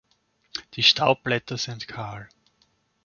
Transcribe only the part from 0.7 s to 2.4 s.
Die Staubblätter sind kahl.